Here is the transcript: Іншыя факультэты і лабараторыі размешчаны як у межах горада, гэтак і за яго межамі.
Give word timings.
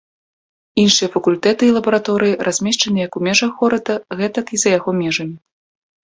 Іншыя 0.83 1.09
факультэты 1.15 1.63
і 1.67 1.73
лабараторыі 1.75 2.37
размешчаны 2.47 2.97
як 3.07 3.13
у 3.19 3.21
межах 3.27 3.51
горада, 3.59 3.93
гэтак 4.23 4.45
і 4.57 4.59
за 4.63 4.69
яго 4.77 4.89
межамі. 5.01 5.35